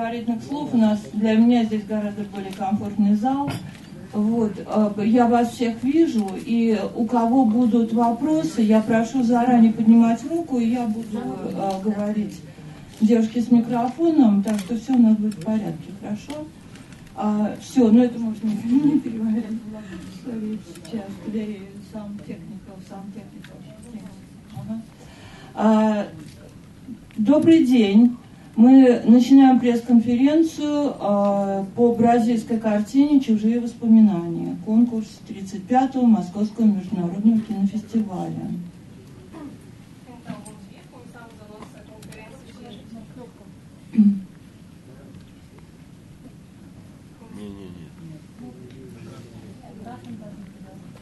[0.00, 0.70] предварительных слов.
[0.72, 3.50] У нас для меня здесь гораздо более комфортный зал.
[4.12, 10.24] Вот, э, я вас всех вижу, и у кого будут вопросы, я прошу заранее поднимать
[10.28, 12.40] руку, и я буду э, говорить
[13.00, 16.44] девушке с микрофоном, так что все у нас будет в порядке, хорошо?
[17.14, 19.44] А, все, ну это можно не переводить.
[20.24, 21.60] Сейчас, today
[21.92, 23.56] some technical, some technical
[24.56, 24.82] Ага.
[25.54, 26.06] А,
[27.16, 28.16] добрый день.
[28.60, 38.50] Мы начинаем пресс-конференцию э, по бразильской картине «Чужие воспоминания», конкурс 35-го Московского международного кинофестиваля.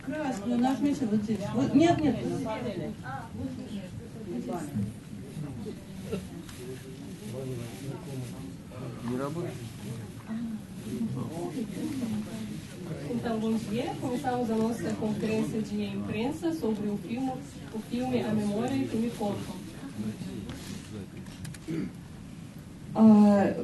[0.07, 1.41] Красную нажмите вот здесь.
[1.55, 2.17] Вот, нет, нет.
[7.49, 9.55] Не работает?
[13.11, 13.95] Então, bom dia.
[14.01, 17.33] Começamos a nossa conferência de imprensa sobre o filme,
[17.73, 19.57] o filme A Memória que me contam.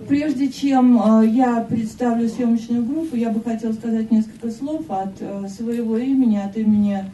[0.06, 5.18] Прежде чем я представлю съемочную группу, я бы хотела сказать несколько слов от
[5.50, 7.04] своего имени, от имени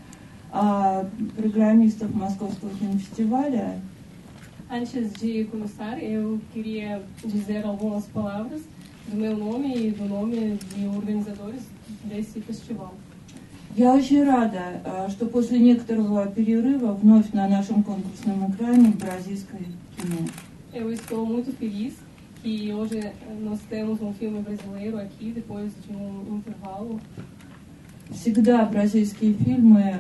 [1.36, 3.80] программистов Московского кинофестиваля.
[4.69, 8.61] Antes de começar, eu queria dizer algumas palavras
[9.08, 11.61] do meu nome e do nome de organizadores
[12.03, 12.94] desse festival.
[13.78, 19.61] Я очень рада, что после некоторого перерыва вновь на нашем конкурсном экране бразильское
[19.97, 20.28] кино.
[20.73, 21.94] Eu estou muito feliz
[22.41, 27.00] que hoje nós temos um filme brasileiro aqui depois de um intervalo.
[28.11, 30.00] Всегда бразильские фильмы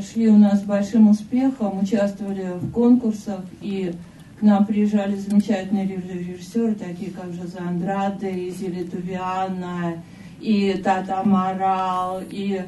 [0.00, 3.92] шли у нас с большим успехом, участвовали в конкурсах, и
[4.38, 10.02] к нам приезжали замечательные режиссеры, такие как Жозе Андраде, Изили Тувиана,
[10.40, 12.62] и Тата Амарал, и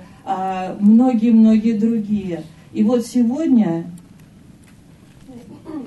[0.80, 2.42] многие-многие а, другие.
[2.72, 3.84] И вот сегодня...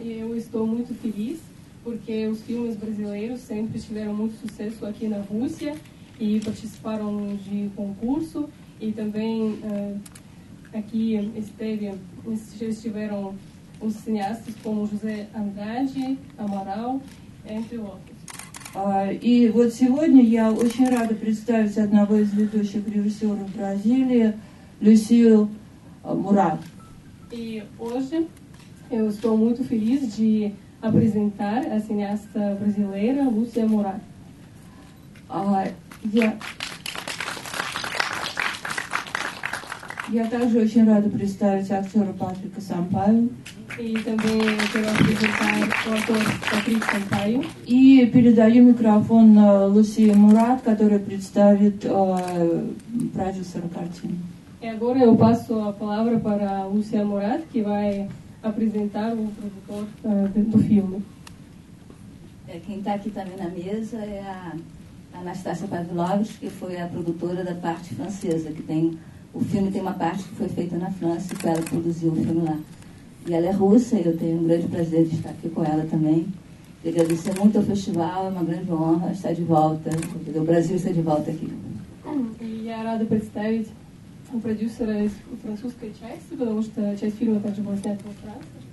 [0.04, 1.40] Eu estou muito feliz
[1.84, 5.76] porque os filmes brasileiros sempre tiveram muito sucesso aqui na Rússia
[6.20, 8.50] e participaram de concurso
[8.80, 10.00] e também uh,
[10.73, 11.95] Aqui esteve,
[12.61, 13.35] estiveram
[13.81, 17.01] os cineastas como José Andrade, Amaral,
[17.47, 18.17] entre outros.
[19.23, 24.35] И вот сегодня я очень рада представить одного из ведущих режиссеров Бразилии,
[24.81, 25.49] Люсию
[26.05, 26.61] Мурат.
[27.33, 28.29] E hoje
[28.91, 30.53] eu estou muito feliz de
[30.83, 34.01] apresentar a cineasta brasileira Lúcia Murat.
[36.05, 36.37] Я
[40.11, 43.29] Я также очень рада представить актера Патрика Сампаю.
[43.79, 44.41] И também
[44.73, 47.45] quero apresentar o ator Patrick Sampaio.
[47.67, 49.37] И передаю микрофон
[49.73, 52.65] Луси Мурат, который представит э,
[53.13, 54.15] продюсера картины.
[54.63, 58.09] E agora eu passo a palavra para Lúcia Murat, que vai
[58.43, 61.05] apresentar o produtor uh, do filme.
[62.49, 67.45] É, quem está aqui também na mesa é a Anastácia Pavlovich, que foi a produtora
[67.45, 68.99] da parte francesa, que tem
[69.33, 72.43] o filme tem uma parte que foi feita na França, que ela produziu o filme
[72.43, 72.59] lá.
[73.27, 75.85] E ela é russa, e eu tenho um grande prazer de estar aqui com ela
[75.91, 76.27] também.
[76.85, 79.91] E agradecer muito ao festival, é uma grande honra estar de volta,
[80.35, 81.53] o Brasil está de volta aqui.
[82.65, 83.69] Я рада представить
[84.41, 85.13] продюсера из
[85.43, 88.70] французской части, потому что часть фильма также была снята во Франции.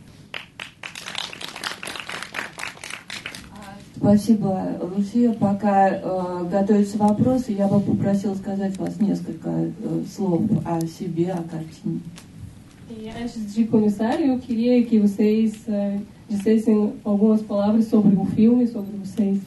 [3.97, 5.33] Спасибо, Лусия.
[5.33, 11.43] Пока э, готовятся вопросы, я бы попросила сказать вас несколько э, слов о себе, о
[11.43, 12.01] картине.
[12.89, 18.67] E antes de começar, eu queria que vocês uh, dissessem algumas palavras sobre o filme,
[18.67, 19.39] sobre vocês.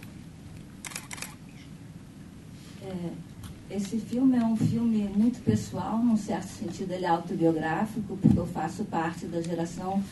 [2.82, 8.38] É, esse filme é um filme muito pessoal, num certo sentido ele é autobiográfico, porque
[8.38, 10.02] eu faço parte da geração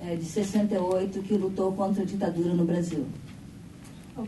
[0.00, 3.06] é, de 68 que lutou contra a ditadura no Brasil.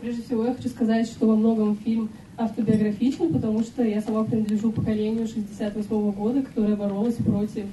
[0.00, 4.72] Прежде всего, я хочу сказать, что во многом фильм автобиографичен, потому что я сама принадлежу
[4.72, 7.66] поколению 68 -го года, которое боролось против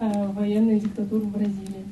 [0.00, 1.84] uh, военной диктатуры в Бразилии.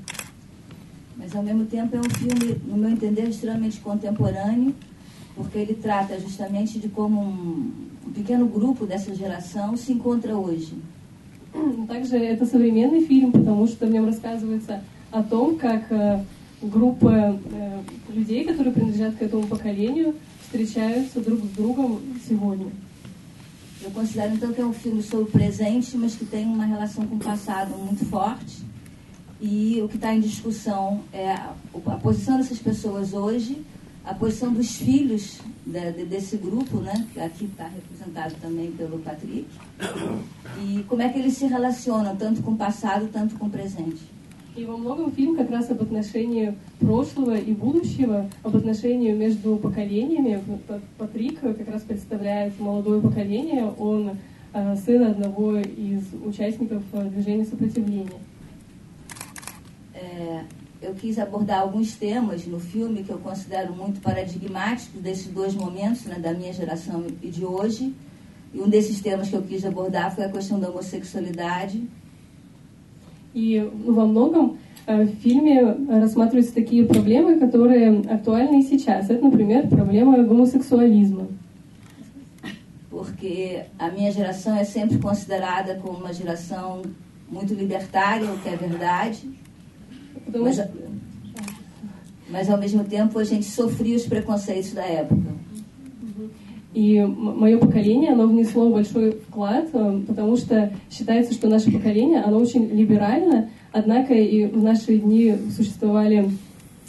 [1.17, 4.75] Mas, ao mesmo tempo, é um filme, no meu entender, extremamente contemporâneo,
[5.35, 7.73] porque ele trata justamente de como um,
[8.07, 10.75] um pequeno grupo dessa geração se encontra hoje.
[11.89, 15.91] Также это современный фильм, потому что в нем рассказывается о том, как
[16.62, 22.72] группа э, людей, которые принадлежат к этому поколению, встречаются друг с другом сегодня.
[23.84, 27.06] Eu considero então que é um filme sobre o presente, mas que tem uma relação
[27.08, 28.64] com o passado muito forte.
[29.42, 31.54] E o que está em discussão é a,
[31.88, 33.66] a posição dessas pessoas hoje,
[34.06, 35.40] a posição dos filhos
[36.10, 39.48] desse grupo, né, que aqui está representado também pelo Patrick,
[40.64, 44.02] e como é que eles se relacionam tanto com o passado, tanto com o presente.
[44.56, 50.42] И во многом фильм как раз об отношении прошлого и будущего, об отношении между поколениями.
[50.98, 54.18] Патрик как раз представляет молодое поколение, он
[54.54, 56.84] э, сын одного из участников
[57.14, 58.20] движения сопротивления.
[59.94, 60.42] É,
[60.82, 66.06] eu quis abordar alguns temas no filme que eu considero muito paradigmáticos desses dois momentos,
[66.06, 67.94] né, da minha geração e de hoje.
[68.54, 71.88] E um desses temas que eu quis abordar foi a questão da homossexualidade.
[73.36, 74.58] И во многом
[74.88, 79.10] в фильме рассматриваются такие проблемы, которые актуальны и сейчас.
[79.10, 81.28] Это, например, проблема гомоссексуализма.
[82.90, 86.82] Porque a minha geração é sempre considerada como uma geração
[87.30, 89.30] muito libertária, o que é verdade.
[90.28, 90.62] Mas,
[92.30, 95.35] mas, ao mesmo tempo a gente sofria os preconceitos da época.
[96.77, 102.67] И мое поколение, оно внесло большой вклад, потому что считается, что наше поколение, оно очень
[102.67, 106.29] либерально, однако и в наши дни существовали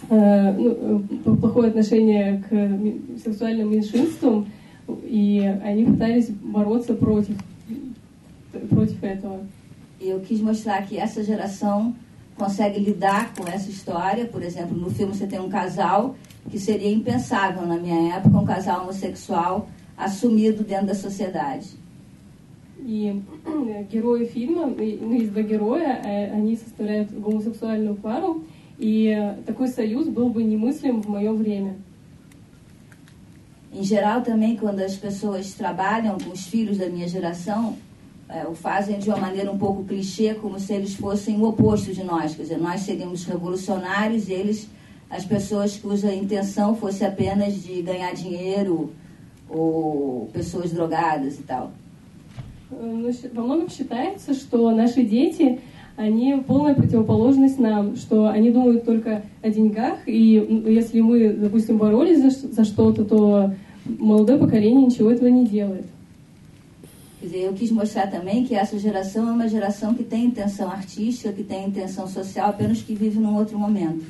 [0.09, 4.47] э, ну, плохое отношение к сексуальным меньшинствам,
[5.05, 7.37] и они пытались бороться против,
[8.69, 9.39] против этого.
[10.01, 11.95] Eu quis mostrar que essa geração
[12.35, 14.25] consegue lidar com essa história.
[14.25, 16.13] Por exemplo, no filme você tem um casal
[16.51, 21.68] que seria impensável na minha época, um casal homossexual assumido dentro da sociedade.
[22.78, 23.22] И
[23.90, 26.00] герои фильма, ну, есть два героя,
[26.34, 28.44] они составляют гомосексуальную пару,
[28.78, 31.76] и такой союз был бы немыслим в мое время.
[33.72, 37.76] Em geral, também, quando as pessoas trabalham com os filhos da minha geração,
[38.28, 41.92] é, o fazem de uma maneira um pouco clichê, como se eles fossem o oposto
[41.92, 42.34] de nós.
[42.34, 44.68] Quer dizer, nós seríamos revolucionários e eles,
[45.08, 48.92] as pessoas cuja intenção fosse apenas de ganhar dinheiro
[49.48, 51.70] ou pessoas drogadas e tal.
[52.70, 55.60] Во многом считается, что наши дети,
[55.96, 62.20] они полная противоположность нам, что они думают только о деньгах, и если мы, допустим, боролись
[62.20, 63.54] за, за что-то, то
[63.84, 65.84] молодое поколение ничего этого не делает.
[67.20, 70.68] Quer dizer, eu quis mostrar também que essa geração é uma geração que tem intenção
[70.68, 74.04] artística, que tem intenção social, apenas que vive num outro momento.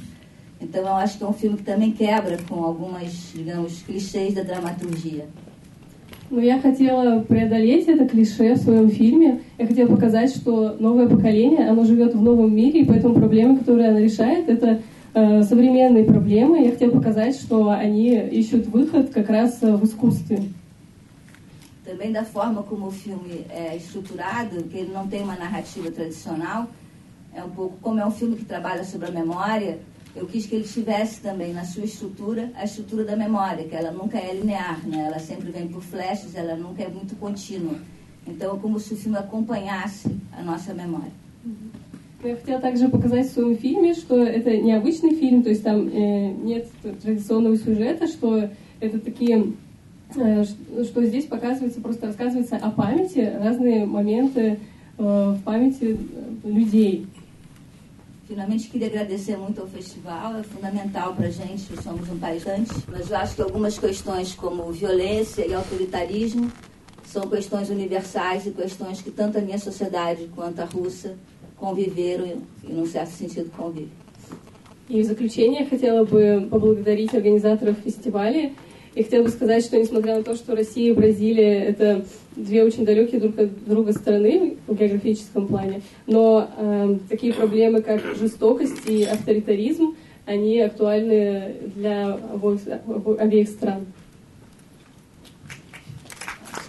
[0.60, 4.42] Então eu acho que é um filme que também quebra com algumas, digamos, clichês da
[4.42, 5.26] dramaturgia.
[6.30, 9.42] Но я хотела преодолеть это клише в своем фильме.
[9.58, 13.90] Я хотела показать, что новое поколение, оно живет в новом мире, и поэтому проблемы, которые
[13.90, 14.80] оно решает, это
[15.12, 16.64] э, современные проблемы.
[16.64, 20.38] Я хотела показать, что они ищут выход как раз в искусстве.
[21.92, 26.68] também da forma como o filme é estruturado, que ele não tem uma narrativa tradicional,
[27.34, 29.78] é um pouco como é um filme que trabalha sobre a memória,
[30.16, 33.90] eu quis que ele tivesse também na sua estrutura a estrutura da memória, que ela
[33.90, 35.06] nunca é linear, né?
[35.06, 37.76] ela sempre vem por flashes, ela nunca é muito contínua.
[38.26, 41.10] Então, é como se o filme acompanhasse a nossa memória.
[42.22, 46.32] Я хотела также показать в своем фильме, что это необычный фильм, то есть там э,
[46.44, 46.68] нет
[47.02, 48.48] традиционного сюжета, что
[48.80, 49.54] это такие
[50.16, 50.44] Э,
[50.84, 54.58] что здесь показывается, просто рассказывается о памяти, разные моменты
[54.98, 57.06] э, в памяти э, людей.
[58.26, 62.72] Finalmente, queria agradecer muito ao festival, é fundamental para a gente, somos um país antes,
[62.88, 66.50] mas eu acho que algumas questões como violência e autoritarismo
[67.04, 71.16] são questões universais e questões que tanto a minha sociedade quanto a russa
[71.56, 72.26] conviveram
[72.64, 73.90] e, num certo sentido, convivem.
[74.88, 78.52] И в заключение я хотела бы поблагодарить организаторов фестиваля
[78.97, 82.03] И хотела бы сказать, что несмотря на то, что Россия и Бразилия— это
[82.35, 88.01] две очень далекие друг от друга страны в географическом плане, но э, такие проблемы, как
[88.19, 89.93] жестокость и авторитаризм,
[90.25, 92.61] они актуальны для обоих,
[93.19, 93.85] обеих стран.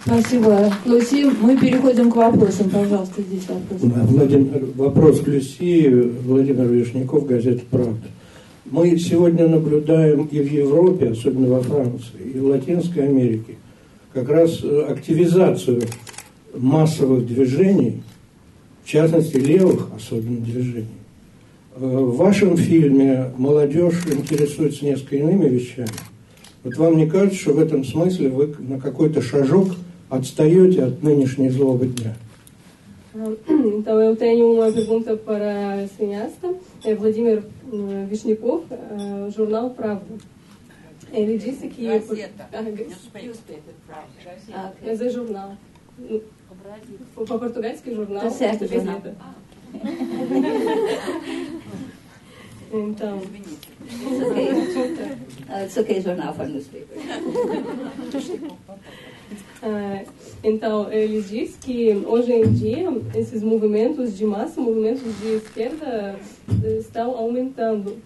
[0.05, 0.71] Спасибо.
[0.85, 2.69] Луси, мы переходим к вопросам.
[2.69, 3.81] Пожалуйста, здесь вопрос.
[3.81, 5.89] Владимир, вопрос к Люси.
[6.25, 8.07] Владимир Вишняков, газета «Правда».
[8.71, 13.55] Мы сегодня наблюдаем и в Европе, особенно во Франции, и в Латинской Америке,
[14.13, 15.81] как раз э, активизацию
[16.53, 18.03] массовых движений,
[18.83, 20.85] в частности левых особенно движений.
[21.75, 25.89] Э, в вашем фильме молодежь интересуется несколько иными вещами.
[26.63, 29.69] Вот вам не кажется, что в этом смысле вы на какой-то шажок
[30.09, 32.15] отстаете от нынешней злобы дня?
[33.15, 36.53] Então, eu tenho uma pergunta para a cineasta,
[36.97, 37.43] Vladimir
[38.07, 38.65] Vishnikov,
[39.29, 40.15] jornal Pravda.
[41.11, 41.87] Ele disse que...
[41.87, 42.49] Gazeta.
[44.53, 45.57] Ah, mas é jornal.
[47.15, 48.21] Para português que jornal.
[48.21, 49.01] Tá certo, jornal.
[52.71, 53.17] Então...
[55.49, 56.95] Uh, it's okay, jornal for newspaper.
[60.43, 66.17] Então, ele diz que hoje em dia esses movimentos de massa, movimentos de esquerda,
[66.79, 67.97] estão aumentando.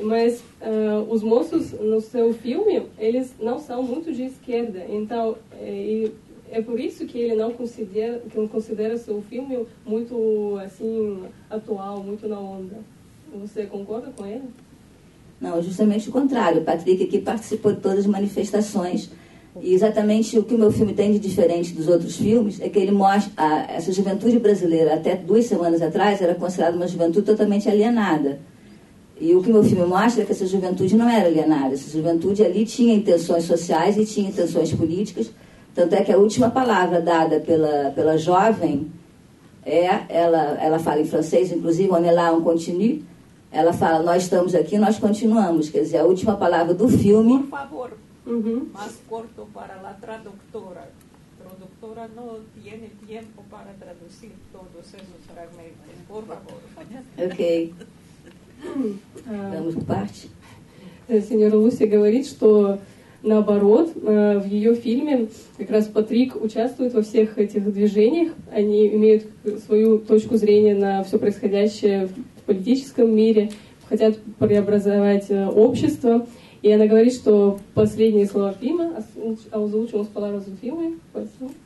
[0.00, 4.84] Mas ah, os moços no seu filme, eles não são muito de esquerda.
[4.88, 6.10] Então, é,
[6.50, 12.02] é por isso que ele não considera, que não considera seu filme muito assim atual,
[12.02, 12.76] muito na onda.
[13.40, 14.44] Você concorda com ele?
[15.40, 16.62] Não, justamente o contrário.
[16.62, 19.10] O Patrick aqui participou de todas as manifestações
[19.60, 22.78] e exatamente o que o meu filme tem de diferente dos outros filmes é que
[22.78, 27.68] ele mostra a, essa juventude brasileira até duas semanas atrás era considerada uma juventude totalmente
[27.68, 28.40] alienada.
[29.20, 31.74] E o que o meu filme mostra é que essa juventude não era alienada.
[31.74, 35.30] Essa juventude ali tinha intenções sociais e tinha intenções políticas.
[35.74, 38.90] Tanto é que a última palavra dada pela, pela jovem
[39.64, 43.04] é, ela, ela fala em francês, inclusive, on est là, on continue.
[43.50, 45.68] Ela fala, nós estamos aqui, nós continuamos.
[45.68, 47.38] Quer dizer, a última palavra do filme...
[47.40, 47.92] Por favor,
[48.26, 48.70] Uhum.
[48.72, 50.88] Más corto para la traductora.
[51.38, 55.94] Traductora no tiene tiempo para traducir todos esos fragmentos.
[56.08, 56.60] Por favor.
[57.18, 57.72] Ok.
[59.26, 60.28] Vamos por parte.
[61.08, 62.78] Сеньора Луси говорит, что
[63.24, 68.32] наоборот, в ее фильме как раз Патрик участвует во всех этих движениях.
[68.52, 69.26] Они имеют
[69.66, 73.50] свою точку зрения на все происходящее в политическом мире,
[73.88, 76.24] хотят преобразовать общество.
[76.63, 78.91] И она говорит, что последние слова filme,
[79.51, 80.97] as últimas palavras do filme,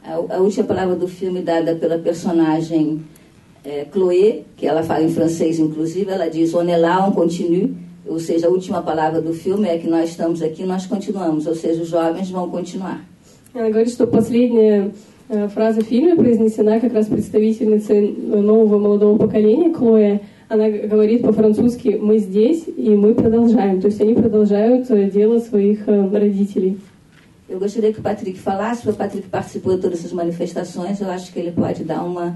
[0.04, 3.02] a, a última palavra do filme dada pela personagem
[3.64, 7.74] é, Chloé, que ela fala em francês inclusive, ela diz on est là, on continue,
[8.06, 11.56] ou seja, a última palavra do filme é que nós estamos aqui, nós continuamos, ou
[11.56, 13.06] seja, os jovens vão continuar.
[13.54, 14.92] Она говорит, что последняя
[15.54, 22.18] фраза в фильме произнесена как раз представительницей нового молодого поколения, Клоя, она говорит по-французски «мы
[22.18, 23.80] здесь, и мы продолжаем».
[23.82, 26.78] То есть они продолжают дело своих родителей.
[27.52, 31.34] Eu gostaria que o Patrick falasse, o Patrick participou de todas essas manifestações, eu acho
[31.34, 32.34] que ele pode dar uma,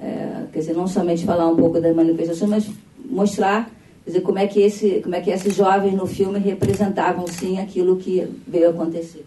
[0.00, 2.70] é, quer dizer, não somente falar um pouco das manifestações, mas
[3.04, 3.68] mostrar,
[4.02, 7.58] quer dizer, como é que esse, como é que esses jovens no filme representavam sim
[7.58, 9.26] aquilo que veio acontecer.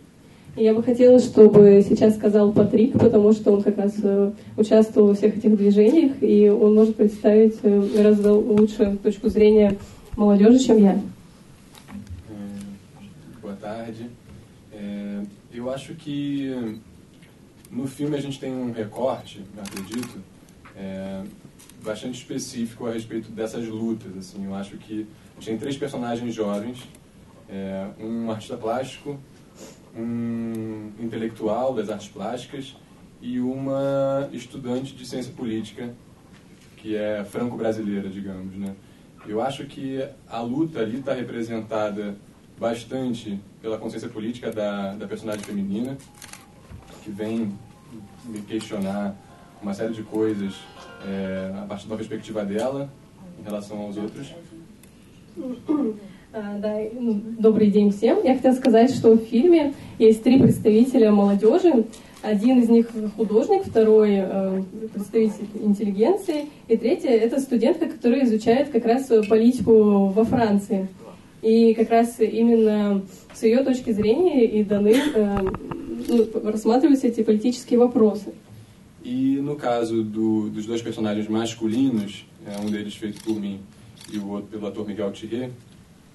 [0.56, 5.14] Я бы хотела, чтобы сейчас сказал Патрик, потому что он как раз э, участвовал во
[5.14, 9.78] всех этих движениях, и он может представить э, гораздо лучше точку зрения
[10.16, 11.00] молодежи, чем я.
[13.44, 14.10] Boa tarde.
[14.72, 16.80] É, eu acho que
[17.70, 20.20] no filme a gente tem um recorte, acredito,
[20.76, 21.22] é,
[21.84, 24.12] bastante específico a respeito dessas lutas.
[24.18, 26.80] Assim, eu acho que a gente tem três personagens jovens,
[27.48, 29.20] é, um artista plástico,
[29.97, 32.77] um intelectual das artes plásticas
[33.21, 35.95] e uma estudante de ciência política,
[36.77, 38.57] que é franco-brasileira, digamos.
[38.57, 38.75] Né?
[39.27, 42.17] Eu acho que a luta ali está representada
[42.59, 45.97] bastante pela consciência política da, da personagem feminina,
[47.05, 47.57] que vem
[48.25, 49.15] me questionar
[49.61, 50.55] uma série de coisas
[51.05, 52.93] é, a partir da perspectiva dela
[53.39, 54.35] em relação aos outros.
[56.33, 56.79] Да,
[57.39, 58.25] добрый день всем.
[58.25, 61.85] Я хотела сказать, что в фильме есть три представителя молодежи.
[62.23, 62.87] Один из них
[63.17, 64.63] художник, второй э,
[64.95, 70.89] представитель интеллигенции, и третий это студентка, которая изучает как раз политику во Франции.
[71.43, 73.03] И как раз именно
[73.35, 75.39] с ее точки зрения и даны э,
[76.09, 78.33] ну, рассматриваются эти политические вопросы.
[79.05, 83.59] E no caso do, dos dois personagens masculinos, é, um deles feito por mim
[84.13, 85.51] e o outro pelo ator Miguel Thierry,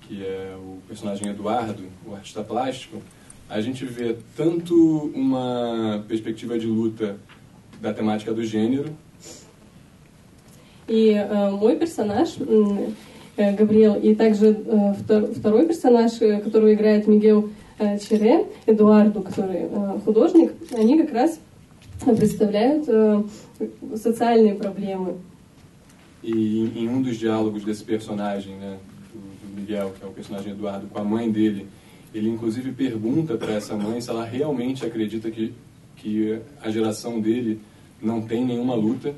[0.07, 3.03] que é o personagem Eduardo, o artista plástico,
[3.49, 4.75] a gente vê tanto
[5.15, 7.17] uma perspectiva de luta
[7.81, 8.91] da temática do gênero.
[10.89, 12.37] И э, мой персонаж
[13.37, 19.69] э, Габриэл и также э, втор, второй персонаж, которого играет Мигел э, Чере, Эдуарду, который
[19.71, 21.41] э, художник, они как раз
[22.17, 23.23] представляют э,
[23.97, 25.15] социальные проблемы.
[26.23, 28.79] E em um dos diálogos desse personagem, né,
[29.67, 31.67] Miguel, que é o personagem Eduardo, com a mãe dele,
[32.15, 35.53] ele inclusive pergunta para essa mãe se ela realmente acredita que,
[35.97, 37.61] que a geração dele
[38.01, 39.15] não tem nenhuma luta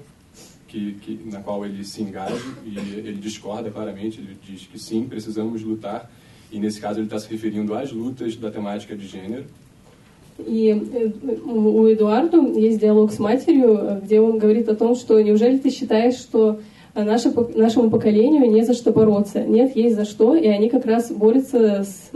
[0.69, 5.07] que, que, na qual ele se engaja, e ele discorda claramente, ele diz que sim,
[5.07, 6.11] precisamos lutar,
[6.50, 9.45] e nesse caso ele está se referindo às lutas da temática de gênero.
[10.37, 10.73] И
[11.45, 16.17] у Эдуарда есть диалог с матерью, где он говорит о том, что неужели ты считаешь,
[16.17, 16.59] что
[16.95, 19.45] наше, нашему поколению не за что бороться.
[19.45, 22.11] Нет, есть за что, и они как раз borются с,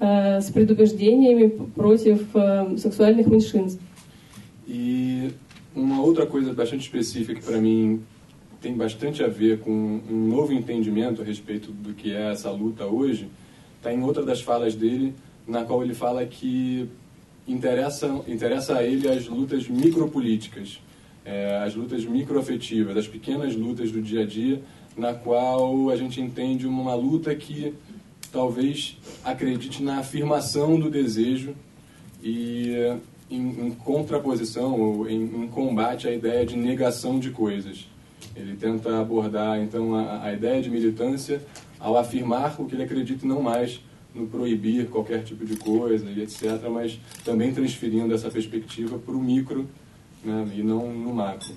[0.00, 2.26] с предубеждениями против
[2.78, 3.80] sexualных меньшинств.
[4.66, 5.32] E
[5.74, 8.02] uma outra coisa bastante específica que para mim
[8.60, 12.86] tem bastante a ver com um novo entendimento a respeito do que é essa luta
[12.86, 13.28] hoje
[13.82, 15.12] está em outra das falas dele,
[15.46, 16.88] na qual ele fala que
[17.48, 20.80] interessa, interessa a ele as lutas micropolíticas,
[21.27, 24.61] é, as lutas microafetivas, as pequenas lutas do dia a dia,
[24.95, 27.73] na qual a gente entende uma luta que
[28.31, 31.53] talvez acredite na afirmação do desejo
[32.23, 32.73] e
[33.29, 37.87] em, em contraposição ou em, em, combate à ideia de negação de coisas.
[38.33, 41.41] Ele tenta abordar então a, a ideia de militância
[41.77, 43.81] ao afirmar o que ele acredita e não mais
[44.15, 49.21] no proibir qualquer tipo de coisa e etc, mas também transferindo essa perspectiva para o
[49.21, 49.67] micro
[50.23, 51.53] né, и não no macro,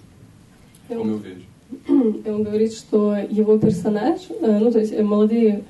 [0.89, 1.51] como eu vejo.
[1.89, 5.63] Он говорит, что его персонаж, ну то есть молодые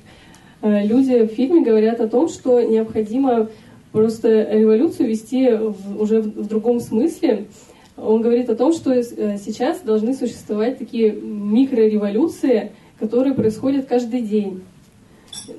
[0.61, 3.49] люди в фильме говорят о том, что необходимо
[3.91, 7.45] просто революцию вести в, уже в, в другом смысле.
[7.97, 14.63] Он говорит о том, что сейчас должны существовать такие микрореволюции, которые происходят каждый день.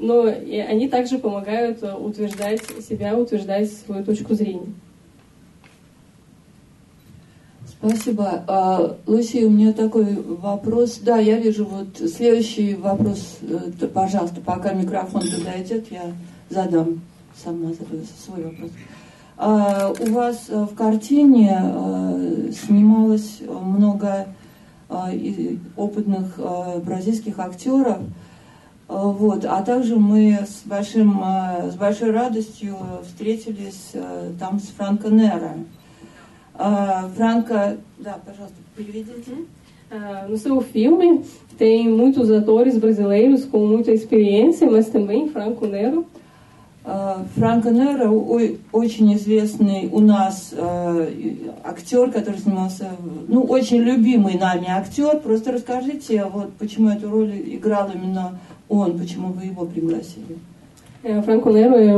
[0.01, 4.73] Но и они также помогают утверждать себя, утверждать свою точку зрения.
[7.85, 8.45] Спасибо.
[8.47, 11.01] А, Луси, у меня такой вопрос.
[11.03, 13.39] Да, я вижу вот следующий вопрос.
[13.43, 16.13] Э, пожалуйста, пока микрофон туда идет, я
[16.49, 17.01] задам
[17.43, 17.73] сама
[18.25, 18.71] свой вопрос.
[19.37, 24.29] А, у вас э, в картине а, снималось много
[25.77, 26.39] опытных
[26.85, 27.97] бразильских актеров.
[28.87, 29.47] Вот.
[29.47, 31.19] А также мы с, большим,
[31.73, 33.93] с большой радостью встретились
[34.39, 35.55] там с Франко Неро.
[36.55, 39.33] Uh, Franca, dá, pожалуйста, переведите.
[39.91, 41.23] Uh, no seu filme
[41.59, 46.07] tem muitos atores brasileiros com muita experiência, mas também Franco Nero.
[46.85, 48.11] Uh, Франко Неро
[48.73, 52.91] очень известный у нас uh, актер, который снимался,
[53.29, 55.19] ну, очень любимый нами актер.
[55.21, 58.37] Просто расскажите, вот, почему эту роль играл именно
[58.69, 60.39] он, почему вы его пригласили.
[61.05, 61.97] Franco Nero é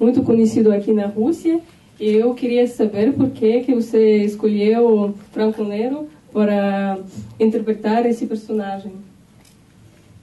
[0.00, 1.60] muito conhecido aqui na Rússia
[1.99, 6.99] eu queria saber por que, que você escolheu Franco Nero para
[7.39, 8.93] interpretar esse personagem.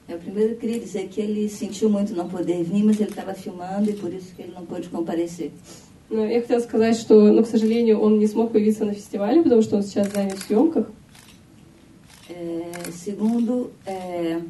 [0.08, 3.90] Eu primeiro queria dizer que ele sentiu muito não poder vir, mas ele estava filmando
[3.90, 5.52] e por isso que ele não pôde comparecer.
[6.10, 9.76] Я хотела сказать, что, ну, к сожалению, он не смог появиться на фестивале, потому что
[9.76, 10.86] он сейчас занят в съемках.
[12.30, 14.40] É, segundo, é,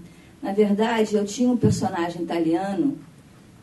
[0.43, 2.97] na verdade, eu tinha um personagem italiano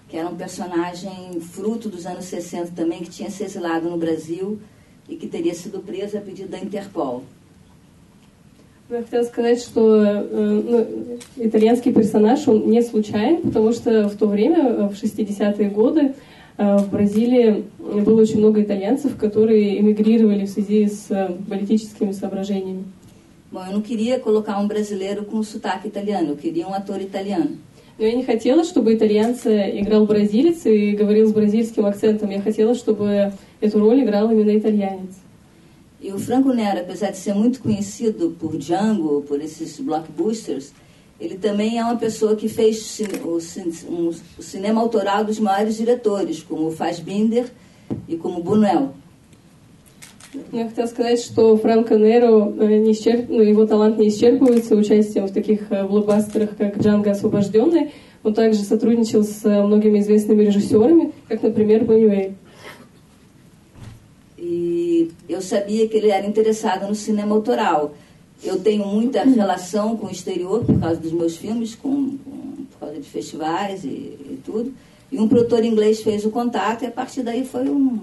[0.09, 4.59] que era um personagem fruto dos anos 60 também, que tinha se exilado no Brasil
[5.09, 7.23] e que teria sido preso a pedido da Interpol.
[8.87, 10.87] Я хотела сказать, что э, ну,
[11.37, 16.13] итальянский персонаж, он не случайен, потому что в то время, в 60-е годы,
[16.57, 21.07] э, в Бразилии было очень много итальянцев, которые эмигрировали в связи с
[21.49, 22.83] политическими соображениями.
[23.51, 27.57] Bom, eu não queria colocar um brasileiro com sotaque italiano, eu queria um ator italiano.
[27.99, 32.29] Но я не хотела, чтобы итальянца играл бразилец и говорил с бразильским акцентом.
[32.29, 35.15] Я хотела, чтобы эту роль играл именно итальянец.
[36.01, 40.71] E o Franco Nero, apesar de ser muito conhecido por Django, por esses blockbusters,
[41.19, 43.39] ele também é uma pessoa que fez o,
[43.89, 47.45] um, o cinema autoral dos maiores diretores, como Fassbinder
[48.07, 48.93] e como Buñuel.
[50.51, 53.29] Я хотела сказать, что Франко Неро не исчерп...
[53.29, 57.91] ну, его талант не исчерпывается участием в таких блокбастерах, как «Джанго освобожденный».
[58.23, 62.33] Он также сотрудничал с многими известными режиссерами, как, например, Бонюэль.
[64.37, 67.95] E eu sabia que ele era interessado no cinema autoral.
[68.43, 72.79] Eu tenho muita relação com o exterior por causa dos meus filmes, com, com por
[72.79, 74.73] causa de festivais e, e tudo.
[75.11, 78.01] E um produtor inglês fez o contato e a partir daí foi um,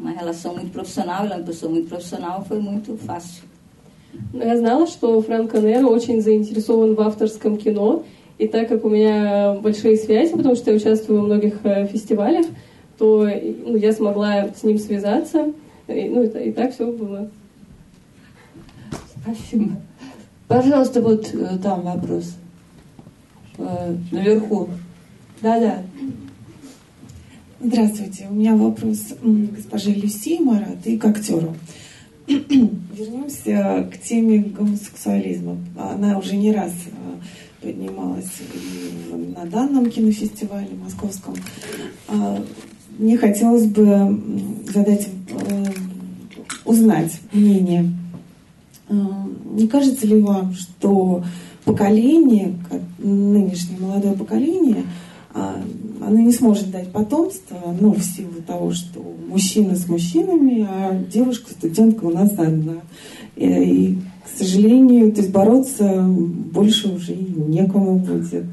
[0.00, 3.44] uma relação muito profissional, ela é uma pessoa muito profissional, foi muito fácil.
[4.32, 8.02] Я знала, что Фрэнк Канеро очень заинтересован в авторском кино,
[8.38, 11.60] и так как у меня большие связи, потому что я участвую в многих
[11.90, 12.46] фестивалях,
[12.98, 13.28] то
[13.64, 15.52] ну, я смогла с ним связаться,
[15.86, 17.30] и, ну, и, и так все было.
[19.22, 19.76] Спасибо.
[20.48, 21.32] Пожалуйста, вот
[21.62, 22.34] там вопрос.
[24.10, 24.68] Наверху.
[25.42, 25.82] Да-да.
[27.62, 28.26] Здравствуйте.
[28.30, 31.54] У меня вопрос к госпоже Люси Марат и к актеру.
[32.26, 35.58] Вернемся к теме гомосексуализма.
[35.76, 38.32] Она уже не раз э, поднималась
[39.36, 41.34] на данном кинофестивале московском.
[42.08, 42.42] А,
[42.98, 44.18] мне хотелось бы
[44.72, 45.64] задать, э,
[46.64, 47.92] узнать мнение.
[48.88, 48.94] Э,
[49.52, 51.22] не кажется ли вам, что
[51.66, 52.54] поколение,
[52.96, 59.76] нынешнее молодое поколение, а, она не сможет дать потомство, ну, в силу того, что мужчина
[59.76, 62.80] с мужчинами, а девушка, студентка у нас одна.
[63.36, 68.44] И, и к сожалению, то есть бороться больше уже и некому будет.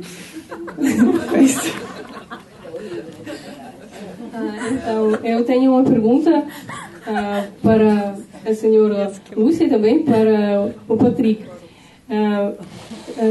[4.69, 6.45] Então, eu tenho uma pergunta
[7.07, 11.43] ah, para a senhora Lúcia também para o Patrick.
[12.09, 12.53] Ah,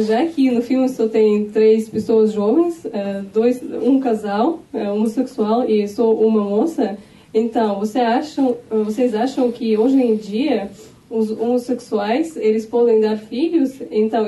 [0.07, 5.69] já que no filme só tem três pessoas jovens, ah, dois, um casal ah, homossexual
[5.69, 6.99] e só uma moça,
[7.33, 10.71] então você acham, vocês acham que hoje em dia
[11.09, 13.81] os homossexuais eles podem dar filhos?
[13.91, 14.27] Então,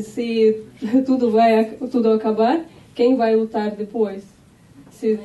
[0.00, 0.62] se
[1.04, 2.64] tudo vai tudo acabar,
[2.94, 4.22] quem vai lutar depois?
[4.90, 5.18] Se,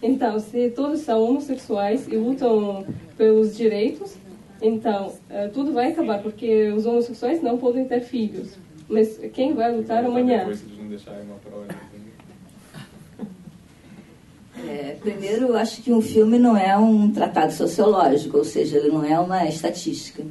[0.00, 2.84] então, se todos são homossexuais e lutam
[3.16, 4.16] pelos direitos,
[4.60, 5.12] então
[5.52, 8.61] tudo vai acabar, porque os homossexuais não podem ter filhos.
[8.89, 10.39] Mas quem vai lutar amanhã?
[10.39, 11.65] Depois se eles não deixarem uma prova.
[11.65, 12.07] entendeu?
[14.67, 18.89] É, primeiro, eu acho que um filme não é um tratado sociológico, ou seja, ele
[18.89, 20.23] não é uma estatística.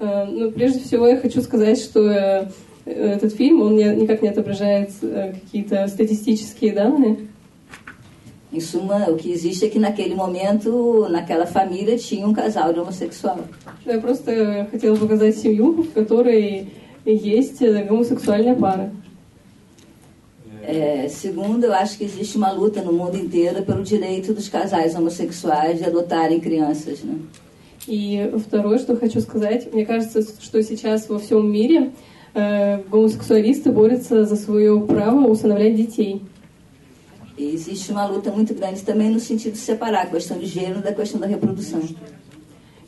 [0.00, 2.48] Э, Ну, прежде всего, я хочу сказать, что э,
[2.86, 7.28] этот фильм, он не- никак не отображает э, какие-то статистические данные.
[8.52, 12.78] Em suma, o que existe é que naquele momento, naquela família, tinha um casal de
[12.80, 13.38] homossexual.
[13.84, 16.68] Я просто хотела показать семью, в которой
[17.08, 18.92] есть э, гомосексуальная пара.
[20.66, 24.94] É, segundo, eu acho que existe uma luta no mundo inteiro pelo direito dos casais
[24.94, 27.02] homossexuais de adotarem crianças.
[27.02, 27.18] Né?
[27.86, 31.92] И второе, что хочу сказать, мне кажется, что сейчас во всем мире
[32.34, 36.22] э, гомосексуалисты борются за свое право усыновлять детей.
[37.36, 40.80] E existe uma luta muito grande também no sentido de separar a questão de gênero
[40.80, 41.82] da questão da reprodução.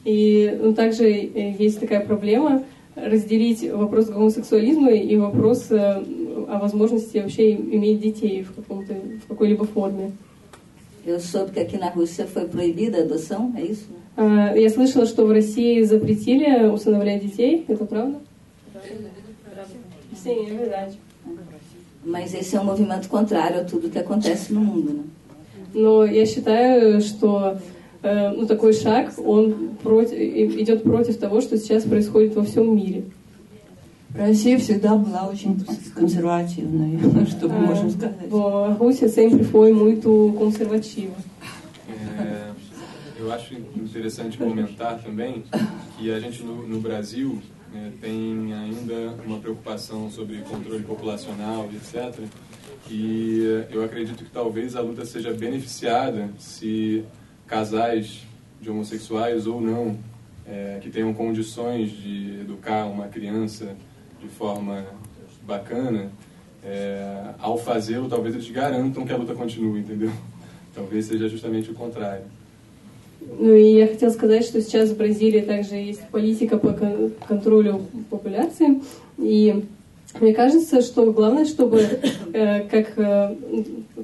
[0.05, 2.65] И ну, также э, есть такая проблема
[2.96, 6.04] разделить вопрос гомосексуализма и вопрос э,
[6.48, 10.12] о возможности вообще иметь детей в, каком-то, в какой-либо форме.
[11.04, 13.88] Eu soube que aqui na Rússia foi proibida a adoção, é isso?
[14.16, 17.66] А, Я слышала, что в России запретили усыновлять детей.
[17.68, 18.20] Это правда?
[20.24, 20.98] Sim, é verdade.
[22.06, 24.94] Mas esse é um movimento contrário a tudo que acontece no mundo.
[24.94, 25.04] Né?
[25.74, 27.58] Но я считаю, что э,
[28.03, 33.05] ну, такой шаг, он против, и- идет против того, что сейчас происходит во всем мире.
[34.15, 35.63] Россия всегда была очень
[35.95, 38.29] консервативной, что мы можем сказать.
[38.31, 41.15] Bom, a Rússia sempre foi muito conservativa.
[42.19, 42.51] É,
[43.19, 45.45] eu acho interessante comentar também
[45.99, 51.77] que a gente no, no Brasil né, tem ainda uma preocupação sobre controle populacional e
[51.77, 52.21] etc.
[52.91, 57.05] E eh, eu acredito que talvez a luta seja beneficiada se
[57.51, 58.23] casais
[58.61, 59.97] de homossexuais ou não
[60.47, 63.77] eh, que tenham condições de educar uma criança
[64.21, 64.85] de forma
[65.47, 66.11] bacana,
[66.65, 70.11] eh, ao fazê-lo, talvez eles garantam que a luta continue, entendeu?
[70.75, 72.25] Talvez seja justamente o contrário.
[73.39, 77.83] Ну и я хотела сказать, что сейчас в Бразилии также есть политика по кон- контролю
[78.11, 78.81] популяции.
[79.19, 79.65] И
[80.20, 81.80] мне кажется, что главное, чтобы
[82.34, 83.36] э, как, э,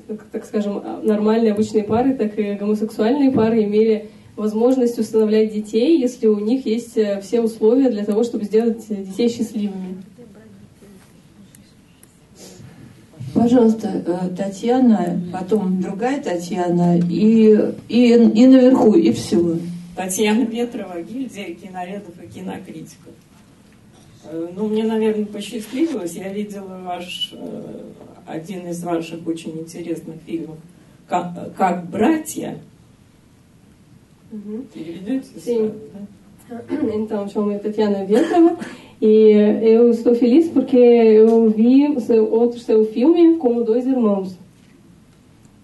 [0.07, 6.27] как, так скажем, нормальные обычные пары, так и гомосексуальные пары имели возможность усыновлять детей, если
[6.27, 10.03] у них есть э, все условия для того, чтобы сделать детей счастливыми.
[13.33, 19.57] Пожалуйста, э, Татьяна, потом другая Татьяна, и, и, и наверху, и все.
[19.95, 23.13] Татьяна Ветрова, гильдия киноредов и кинокритиков.
[24.29, 26.13] Э, Ну, мне, наверное, посчастливилось.
[26.15, 27.81] Я видела ваш, э,
[28.25, 30.57] один из ваших очень интересных фильмов
[31.07, 32.57] «Как, как братья».
[34.73, 35.39] Переведете?
[35.39, 35.71] Sim.
[35.93, 36.93] да?
[36.93, 38.57] Então, chamo-me Tatiana Ventrava
[39.01, 41.87] e eu estou feliz porque eu vi
[42.29, 44.37] outro seu filme como dois irmãos.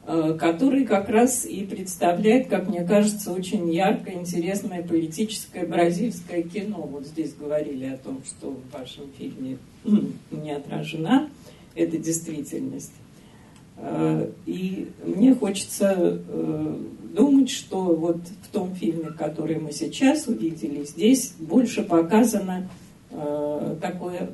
[0.06, 6.82] Э, который как раз и представляет, как мне кажется, очень яркое, интересное политическое бразильское кино.
[6.92, 9.60] Вот здесь говорили о том, что в вашем фильме
[10.32, 11.30] не отражена
[11.74, 12.92] эта действительность.
[13.78, 16.78] Э, И мне хочется э,
[17.16, 22.68] думать, что вот в том фильме, который мы сейчас увидели, здесь больше показано
[23.80, 24.32] такое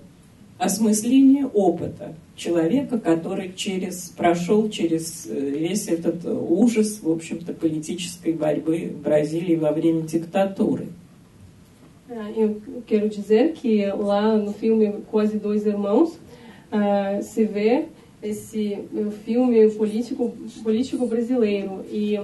[0.59, 8.91] осмысление опыта человека, который через, прошел через э, весь этот ужас, в общем-то, политической борьбы
[8.93, 10.87] в Бразилии во время диктатуры.
[12.09, 16.17] Ah, Eu quero dizer que lá no filme Quase Dois Irmãos
[16.71, 17.85] ah, se vê
[18.21, 21.85] esse eh, filme político, político brasileiro.
[21.89, 22.19] E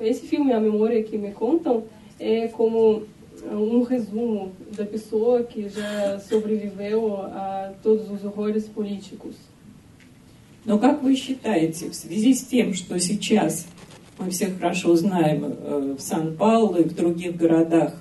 [0.00, 1.84] esse filme, A Memória que me contam,
[2.18, 3.02] é como
[3.52, 9.34] um resumo da pessoa que já sobreviveu a todos os horrores políticos.
[10.64, 13.66] Но как вы считаете, в связи с тем, что сейчас
[14.18, 18.00] мы все хорошо знаем, э, в Сан-Паулу и в других городах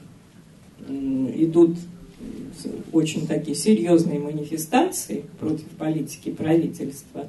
[0.87, 1.77] идут
[2.91, 7.25] очень такие серьезные манифестации против политики правительства,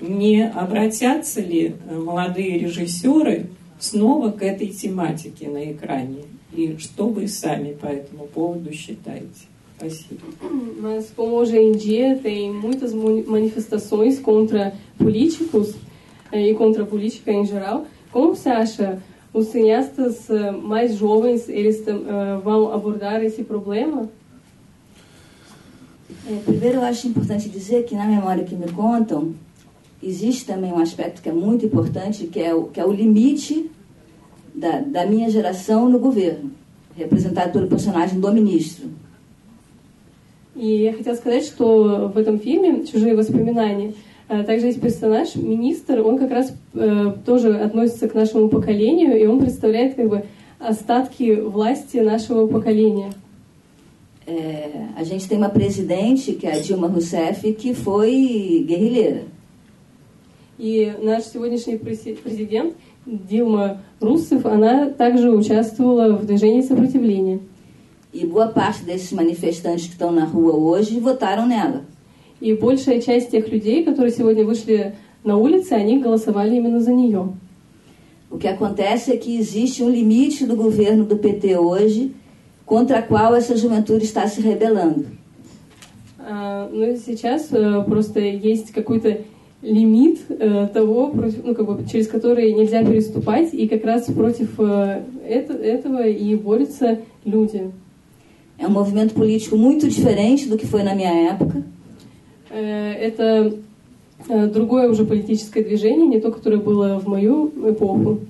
[0.00, 3.46] не обратятся ли молодые режиссеры
[3.80, 6.24] снова к этой тематике на экране?
[6.55, 9.47] И что вы sami по этому поводу считаете?
[9.77, 10.21] Спасибо.
[10.79, 15.73] Mas como hoje em dia tem muitas manifestações contra políticos
[16.31, 19.01] e contra a política em geral, como você acha
[19.33, 20.27] os cineastas
[20.61, 21.83] mais jovens eles
[22.43, 24.07] vão abordar esse problema?
[26.29, 29.33] É, primeiro, eu acho importante dizer que na memória que me contam
[30.01, 33.69] existe também um aspecto que é muito importante, que é o, que é o limite
[34.57, 36.51] da, da minha geração no governo,
[36.95, 38.89] representado pelo personagem do ministro.
[40.55, 43.93] И я хотела сказать, что в этом фильме «Чужие воспоминания»
[44.27, 49.39] также есть персонаж, министр, он как раз э, тоже относится к нашему поколению, и он
[49.39, 50.25] представляет как бы
[50.59, 53.11] остатки власти нашего поколения.
[54.25, 59.23] É, a gente tem uma presidente, que é a Dilma Rousseff, que foi guerrilheira.
[60.57, 62.75] И наш сегодняшний президент
[63.07, 67.39] Дилма Руссев, она также участвовала в движении сопротивления.
[68.13, 71.83] E boa parte desses manifestantes que estão na rua hoje votaram nela.
[72.39, 77.33] И большая часть тех людей, которые сегодня вышли на улицы, они голосовали именно за нее.
[78.29, 82.13] O que acontece é que existe um limite do governo do PT hoje
[82.65, 85.05] contra a qual essa juventude está se rebelando.
[86.19, 89.21] Uh, ну, сейчас uh, просто есть какой-то
[89.62, 94.58] лимит э, того, против, ну, как бы, через который нельзя переступать, и как раз против
[94.58, 97.70] э, это, этого и борются люди.
[98.58, 101.62] É um movimento político muito diferente do que foi na minha época.
[102.50, 103.56] Э, это
[104.28, 108.20] э, другое уже политическое движение, не то, которое было в мою эпоху.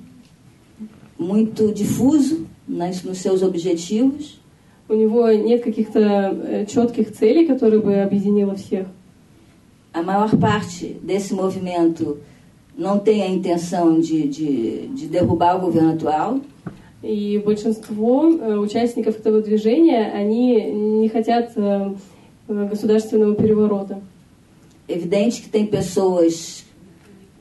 [1.19, 4.39] Muito difuso nas, nos seus objetivos.
[4.91, 8.87] У него нет каких-то э, четких целей, которые бы объединило всех.
[9.98, 12.18] a maior parte desse movimento
[12.78, 16.40] não tem a intenção de, de, de derrubar o governo atual.
[17.04, 18.28] И большинство
[18.62, 20.72] участников этого движения, они
[21.02, 21.54] не хотят
[22.48, 24.02] государственного переворота.
[24.88, 26.66] Evidente que tem pessoas,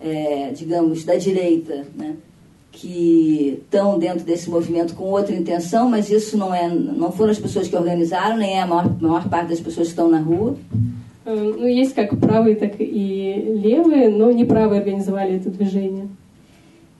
[0.00, 2.16] é, digamos, da direita, né,
[2.72, 7.38] que estão dentro desse movimento com outra intenção, mas isso não é, não foram as
[7.38, 10.56] pessoas que organizaram, nem é a maior, maior parte das pessoas que estão na rua.
[11.26, 16.08] Ну, есть как правые, так и левые, но не правые организовали это движение.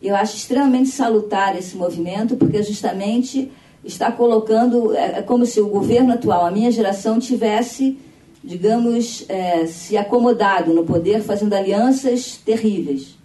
[0.01, 3.51] Eu acho extremamente salutar esse movimento, porque justamente
[3.85, 7.99] está colocando, é, é como se o governo atual, a minha geração, tivesse,
[8.43, 13.17] digamos, é, se acomodado no poder, fazendo alianças terríveis.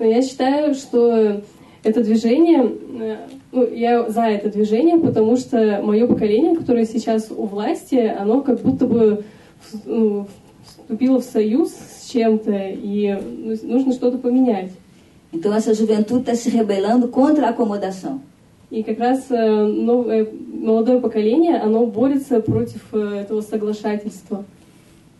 [0.00, 1.42] Я считаю, что
[1.82, 2.72] это движение,
[3.50, 8.60] ну, я за это движение, потому что мое поколение, которое сейчас у власти, оно как
[8.60, 9.24] будто бы
[10.64, 13.18] вступила в союз с чем-то, и
[13.62, 14.72] нужно что-то поменять.
[15.32, 18.20] Então essa juventude está se rebelando contra a acomodação.
[18.70, 24.44] И как раз новое, молодое поколение, оно борется против этого соглашательства.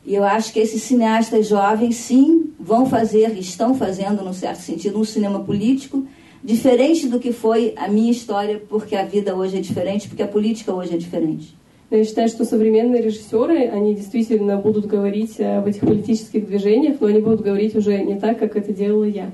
[0.05, 4.99] E eu acho que esses cineastas jovens, sim, vão fazer, estão fazendo, num certo sentido,
[4.99, 6.07] um cinema político
[6.43, 10.29] diferente do que foi a minha história, porque a vida hoje é diferente, porque a
[10.29, 11.55] política hoje é diferente.
[11.94, 17.20] Я считаю, что современные режиссеры, они действительно будут говорить об этих политических движениях, но они
[17.20, 19.30] будут говорить уже не так, как это делала я.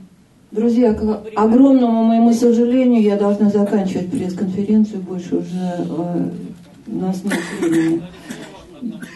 [0.52, 6.30] Друзья, к огромному моему сожалению, я должна заканчивать пресс-конференцию, больше уже э,
[6.88, 8.02] у нас нет времени.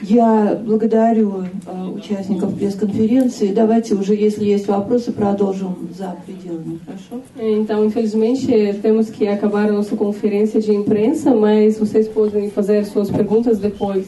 [0.01, 3.53] Я благодарю э, участников пресс-конференции.
[3.53, 7.21] Давайте уже, если есть вопросы, продолжим за пределами, хорошо?
[7.39, 13.09] Então, infelizmente, temos que acabar a nossa conferência de imprensa, mas vocês podem fazer suas
[13.09, 14.05] perguntas depois.